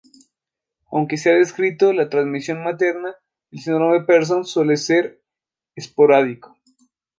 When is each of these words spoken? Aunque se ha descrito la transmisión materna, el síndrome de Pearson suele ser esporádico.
Aunque 0.91 1.15
se 1.15 1.29
ha 1.29 1.35
descrito 1.35 1.93
la 1.93 2.09
transmisión 2.09 2.63
materna, 2.63 3.13
el 3.51 3.59
síndrome 3.59 3.99
de 3.99 4.05
Pearson 4.05 4.43
suele 4.45 4.75
ser 4.75 5.21
esporádico. 5.75 6.57